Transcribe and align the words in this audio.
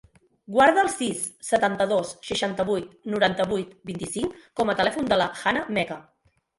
Guarda 0.53 0.85
el 0.85 0.87
sis, 0.93 1.21
setanta-dos, 1.49 2.15
seixanta-vuit, 2.31 2.89
noranta-vuit, 3.17 3.79
vint-i-cinc 3.93 4.45
com 4.61 4.71
a 4.77 4.81
telèfon 4.85 5.15
de 5.15 5.25
la 5.25 5.33
Hannah 5.47 5.67
Meca. 5.81 6.05